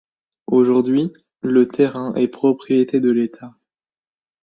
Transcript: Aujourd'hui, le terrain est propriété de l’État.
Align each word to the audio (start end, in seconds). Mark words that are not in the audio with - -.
Aujourd'hui, 0.47 1.13
le 1.43 1.67
terrain 1.67 2.15
est 2.15 2.27
propriété 2.27 2.99
de 2.99 3.11
l’État. 3.11 3.53